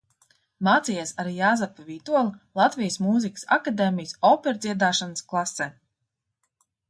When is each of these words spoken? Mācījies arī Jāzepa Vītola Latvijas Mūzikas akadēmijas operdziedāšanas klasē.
Mācījies 0.67 1.11
arī 1.23 1.33
Jāzepa 1.39 1.83
Vītola 1.89 2.23
Latvijas 2.61 2.97
Mūzikas 3.07 3.45
akadēmijas 3.57 4.15
operdziedāšanas 4.33 5.25
klasē. 5.33 5.69